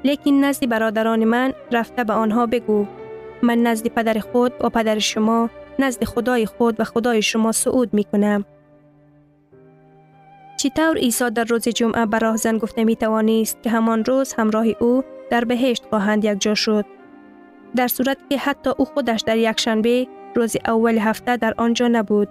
لیکن 0.04 0.32
نزد 0.32 0.70
برادران 0.70 1.24
من 1.24 1.54
رفته 1.72 2.04
به 2.04 2.14
آنها 2.14 2.46
بگو 2.46 2.86
من 3.42 3.58
نزد 3.58 3.88
پدر 3.88 4.20
خود 4.20 4.54
و 4.62 4.70
پدر 4.70 5.00
شما 5.00 5.50
نزد 5.80 6.04
خدای 6.04 6.46
خود 6.46 6.80
و 6.80 6.84
خدای 6.84 7.22
شما 7.22 7.52
صعود 7.52 7.94
می 7.94 8.04
کنم. 8.04 8.46
چطور 10.58 10.98
عیسی 10.98 11.30
در 11.30 11.44
روز 11.44 11.68
جمعه 11.68 12.06
به 12.06 12.36
زن 12.36 12.58
گفته 12.58 12.84
می 12.84 12.96
توانست 12.96 13.64
که 13.64 13.70
همان 13.70 14.06
روز 14.06 14.34
همراه 14.34 14.66
او 14.80 15.04
در 15.32 15.46
بهشت 15.46 15.86
خواهند 15.90 16.26
یک 16.26 16.42
جا 16.42 16.56
شد. 16.56 16.86
در 17.76 17.88
صورت 17.88 18.18
که 18.30 18.38
حتی 18.38 18.70
او 18.78 18.86
خودش 18.86 19.22
در 19.22 19.38
یک 19.38 19.60
شنبه 19.60 20.08
روز 20.36 20.56
اول 20.68 20.98
هفته 20.98 21.38
در 21.38 21.54
آنجا 21.58 21.88
نبود. 21.88 22.30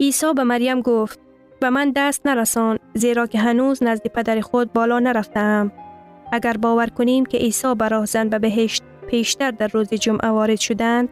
عیسی 0.00 0.32
به 0.36 0.44
مریم 0.44 0.80
گفت 0.80 1.20
به 1.60 1.70
من 1.70 1.92
دست 1.96 2.26
نرسان 2.26 2.78
زیرا 2.94 3.26
که 3.26 3.38
هنوز 3.38 3.82
نزد 3.82 4.06
پدر 4.06 4.40
خود 4.40 4.72
بالا 4.72 4.98
نرفتم. 4.98 5.72
اگر 6.32 6.56
باور 6.56 6.86
کنیم 6.86 7.26
که 7.26 7.38
عیسی 7.38 7.74
به 7.74 7.88
راهزن 7.88 8.28
به 8.28 8.38
بهشت 8.38 8.82
پیشتر 9.06 9.50
در 9.50 9.68
روز 9.68 9.88
جمعه 9.88 10.28
وارد 10.28 10.60
شدند 10.60 11.08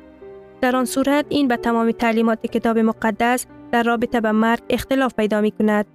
در 0.60 0.76
آن 0.76 0.84
صورت 0.84 1.26
این 1.28 1.48
به 1.48 1.56
تمام 1.56 1.90
تعلیمات 1.90 2.46
کتاب 2.46 2.78
مقدس 2.78 3.46
در 3.72 3.82
رابطه 3.82 4.20
به 4.20 4.32
مرگ 4.32 4.62
اختلاف 4.70 5.14
پیدا 5.14 5.40
می 5.40 5.50
کند. 5.50 5.86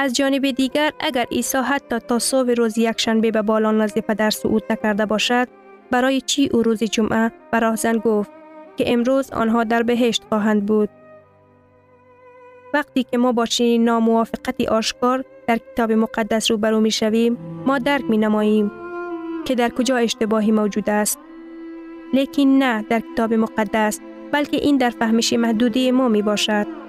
از 0.00 0.12
جانب 0.12 0.50
دیگر 0.50 0.92
اگر 1.00 1.26
عیسی 1.32 1.58
حتی 1.58 1.98
تا 1.98 2.18
صبح 2.18 2.50
روز 2.50 2.78
یکشنبه 2.78 3.30
به 3.30 3.42
بالا 3.42 3.70
نزد 3.70 3.98
پدر 3.98 4.30
صعود 4.30 4.62
نکرده 4.70 5.06
باشد 5.06 5.48
برای 5.90 6.20
چی 6.20 6.48
او 6.52 6.62
روز 6.62 6.84
جمعه 6.84 7.32
به 7.52 7.58
راهزن 7.58 7.98
گفت 7.98 8.30
که 8.76 8.92
امروز 8.92 9.30
آنها 9.30 9.64
در 9.64 9.82
بهشت 9.82 10.22
خواهند 10.28 10.66
بود؟ 10.66 10.88
وقتی 12.74 13.02
که 13.02 13.18
ما 13.18 13.32
با 13.32 13.46
چنین 13.46 13.84
ناموافقتی 13.84 14.66
آشکار 14.66 15.24
در 15.46 15.58
کتاب 15.58 15.92
مقدس 15.92 16.50
روبرو 16.50 16.80
می 16.80 16.90
شویم 16.90 17.38
ما 17.66 17.78
درک 17.78 18.04
می 18.08 18.18
نماییم 18.18 18.70
که 19.44 19.54
در 19.54 19.68
کجا 19.68 19.96
اشتباهی 19.96 20.52
موجود 20.52 20.90
است. 20.90 21.18
لیکن 22.14 22.42
نه 22.42 22.82
در 22.82 23.00
کتاب 23.00 23.34
مقدس 23.34 24.00
بلکه 24.32 24.56
این 24.56 24.76
در 24.76 24.90
فهمش 24.90 25.32
محدودی 25.32 25.90
ما 25.90 26.08
می 26.08 26.22
باشد. 26.22 26.79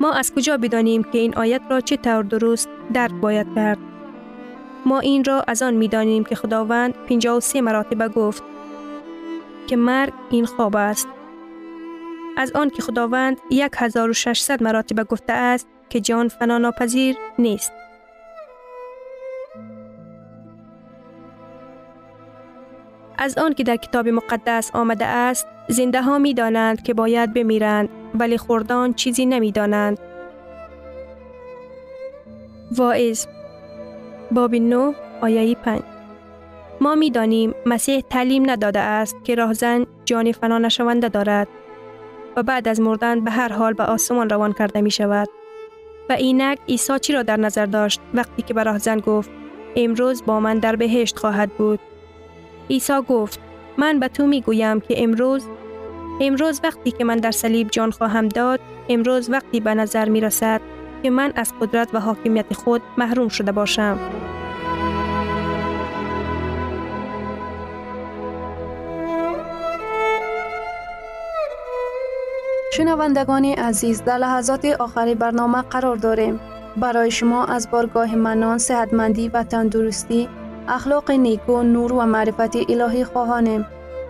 ما 0.00 0.12
از 0.12 0.34
کجا 0.34 0.56
بدانیم 0.56 1.02
که 1.02 1.18
این 1.18 1.36
آیت 1.36 1.62
را 1.70 1.80
چه 1.80 1.96
طور 1.96 2.22
درست 2.22 2.68
درک 2.92 3.12
باید 3.12 3.46
کرد؟ 3.54 3.78
ما 4.86 5.00
این 5.00 5.24
را 5.24 5.44
از 5.46 5.62
آن 5.62 5.74
می 5.74 5.88
دانیم 5.88 6.24
که 6.24 6.34
خداوند 6.34 6.94
53 6.94 7.60
مراتبه 7.60 8.08
گفت 8.08 8.42
که 9.66 9.76
مرگ 9.76 10.12
این 10.30 10.46
خواب 10.46 10.76
است. 10.76 11.08
از 12.36 12.52
آن 12.52 12.70
که 12.70 12.82
خداوند 12.82 13.36
1600 13.76 14.62
مراتبه 14.62 15.04
گفته 15.04 15.32
است 15.32 15.68
که 15.88 16.00
جان 16.00 16.28
فنا 16.28 16.72
نیست. 17.38 17.72
از 23.18 23.38
آن 23.38 23.54
که 23.54 23.64
در 23.64 23.76
کتاب 23.76 24.08
مقدس 24.08 24.70
آمده 24.74 25.06
است 25.06 25.46
زنده 25.68 26.02
ها 26.02 26.18
می 26.18 26.34
دانند 26.34 26.82
که 26.82 26.94
باید 26.94 27.34
بمیرند. 27.34 27.88
ولی 28.14 28.38
خوردان 28.38 28.94
چیزی 28.94 29.26
نمی 29.26 29.52
دانند. 29.52 29.98
واعظ 32.76 33.26
باب 34.30 34.54
9 34.54 34.94
آیه 35.20 35.54
5 35.54 35.82
ما 36.80 36.94
می 36.94 37.10
دانیم 37.10 37.54
مسیح 37.66 38.00
تعلیم 38.10 38.50
نداده 38.50 38.80
است 38.80 39.16
که 39.24 39.34
راهزن 39.34 39.86
جان 40.04 40.32
فنا 40.32 40.58
نشونده 40.58 41.08
دارد 41.08 41.48
و 42.36 42.42
بعد 42.42 42.68
از 42.68 42.80
مردن 42.80 43.20
به 43.20 43.30
هر 43.30 43.52
حال 43.52 43.72
به 43.72 43.84
آسمان 43.84 44.30
روان 44.30 44.52
کرده 44.52 44.80
می 44.80 44.90
شود. 44.90 45.28
و 46.08 46.12
اینک 46.12 46.58
عیسی 46.68 46.98
چی 46.98 47.12
را 47.12 47.22
در 47.22 47.36
نظر 47.36 47.66
داشت 47.66 48.00
وقتی 48.14 48.42
که 48.42 48.54
به 48.54 48.62
راهزن 48.62 49.00
گفت 49.00 49.30
امروز 49.76 50.22
با 50.26 50.40
من 50.40 50.58
در 50.58 50.76
بهشت 50.76 51.18
خواهد 51.18 51.50
بود 51.50 51.80
عیسی 52.70 53.00
گفت 53.08 53.40
من 53.78 54.00
به 54.00 54.08
تو 54.08 54.26
می 54.26 54.42
گویم 54.42 54.80
که 54.80 55.02
امروز 55.02 55.44
امروز 56.20 56.60
وقتی 56.64 56.90
که 56.90 57.04
من 57.04 57.16
در 57.16 57.30
صلیب 57.30 57.68
جان 57.70 57.90
خواهم 57.90 58.28
داد 58.28 58.60
امروز 58.88 59.30
وقتی 59.30 59.60
به 59.60 59.74
نظر 59.74 60.08
می 60.08 60.20
رسد 60.20 60.60
که 61.02 61.10
من 61.10 61.32
از 61.36 61.52
قدرت 61.60 61.88
و 61.94 62.00
حاکمیت 62.00 62.52
خود 62.54 62.82
محروم 62.98 63.28
شده 63.28 63.52
باشم. 63.52 63.98
شنوندگان 72.72 73.44
عزیز 73.44 74.04
در 74.04 74.18
لحظات 74.18 74.64
آخری 74.64 75.14
برنامه 75.14 75.62
قرار 75.62 75.96
داریم. 75.96 76.40
برای 76.76 77.10
شما 77.10 77.44
از 77.44 77.70
بارگاه 77.70 78.16
منان، 78.16 78.58
صحتمندی 78.58 79.28
و 79.28 79.42
تندرستی 79.42 80.28
اخلاق 80.68 81.10
نیکو 81.10 81.62
نور 81.62 81.92
و 81.92 82.06
معرفت 82.06 82.56
الهی 82.56 83.04
خواهانیم. 83.04 83.66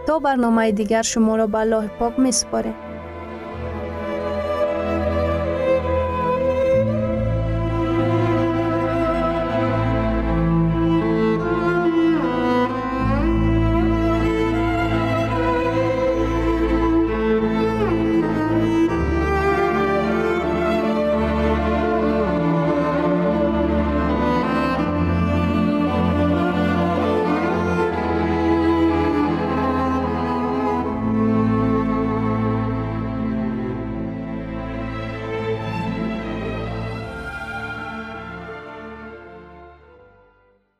تا 0.09 0.19
برنامه 0.19 0.73
دیگر 0.73 1.03
شما 1.03 1.37
را 1.37 1.47
به 1.47 1.59
الله 1.59 1.87
پاک 1.87 2.19
می 2.19 2.33